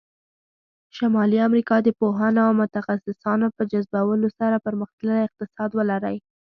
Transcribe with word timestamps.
شمالي 0.97 1.37
امریکا 1.47 1.75
د 1.83 1.89
پوهانو 1.99 2.39
او 2.47 2.51
متخصصانو 2.61 3.47
په 3.55 3.63
جذبولو 3.71 4.27
سره 4.39 4.63
پرمختللی 4.65 5.19
اقتصاد 5.27 5.69
ولری. 5.79 6.17